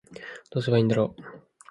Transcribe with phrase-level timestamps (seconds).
[0.49, 1.21] どうすればいいんだろう